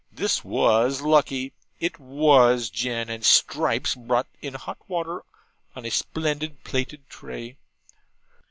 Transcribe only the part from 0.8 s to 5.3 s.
lucky. It WAS gin; and Stripes brought in hot water